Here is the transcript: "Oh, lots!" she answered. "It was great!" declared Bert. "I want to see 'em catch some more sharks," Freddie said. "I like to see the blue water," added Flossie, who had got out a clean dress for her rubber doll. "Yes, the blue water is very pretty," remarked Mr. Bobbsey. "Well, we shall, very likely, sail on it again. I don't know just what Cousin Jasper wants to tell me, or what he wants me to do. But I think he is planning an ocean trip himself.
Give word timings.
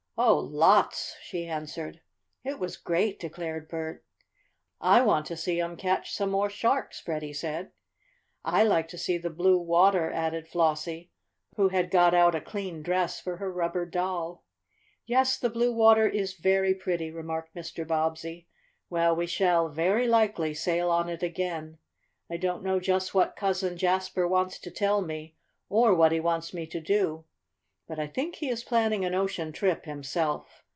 "Oh, 0.23 0.37
lots!" 0.37 1.15
she 1.23 1.47
answered. 1.47 1.99
"It 2.43 2.59
was 2.59 2.77
great!" 2.77 3.19
declared 3.19 3.67
Bert. 3.67 4.05
"I 4.79 5.01
want 5.01 5.25
to 5.27 5.37
see 5.37 5.59
'em 5.59 5.75
catch 5.75 6.13
some 6.13 6.29
more 6.29 6.49
sharks," 6.49 6.99
Freddie 6.99 7.33
said. 7.33 7.71
"I 8.45 8.63
like 8.63 8.87
to 8.89 8.99
see 8.99 9.17
the 9.17 9.31
blue 9.31 9.57
water," 9.57 10.11
added 10.11 10.47
Flossie, 10.47 11.09
who 11.55 11.69
had 11.69 11.89
got 11.89 12.13
out 12.13 12.35
a 12.35 12.41
clean 12.41 12.83
dress 12.83 13.19
for 13.19 13.37
her 13.37 13.51
rubber 13.51 13.83
doll. 13.83 14.43
"Yes, 15.07 15.39
the 15.39 15.49
blue 15.49 15.71
water 15.73 16.07
is 16.07 16.35
very 16.35 16.75
pretty," 16.75 17.09
remarked 17.09 17.55
Mr. 17.55 17.87
Bobbsey. 17.87 18.47
"Well, 18.91 19.15
we 19.15 19.25
shall, 19.25 19.69
very 19.69 20.07
likely, 20.07 20.53
sail 20.53 20.91
on 20.91 21.09
it 21.09 21.23
again. 21.23 21.79
I 22.29 22.37
don't 22.37 22.61
know 22.63 22.79
just 22.79 23.15
what 23.15 23.35
Cousin 23.35 23.75
Jasper 23.75 24.27
wants 24.27 24.59
to 24.59 24.69
tell 24.69 25.01
me, 25.01 25.33
or 25.67 25.95
what 25.95 26.11
he 26.11 26.19
wants 26.19 26.53
me 26.53 26.67
to 26.67 26.79
do. 26.79 27.25
But 27.87 27.99
I 27.99 28.07
think 28.07 28.35
he 28.35 28.47
is 28.47 28.63
planning 28.63 29.03
an 29.03 29.13
ocean 29.13 29.51
trip 29.51 29.83
himself. 29.83 30.63